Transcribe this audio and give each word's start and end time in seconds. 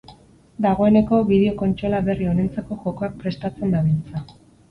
Dagoeneko 0.65 1.19
bideo-kontsola 1.31 1.99
berri 2.09 2.29
honentzako 2.31 2.79
jokoak 2.87 3.15
prestatzen 3.25 3.77
dabiltza. 3.77 4.27